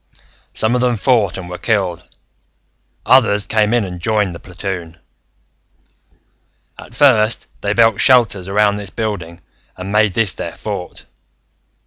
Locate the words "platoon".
4.39-4.97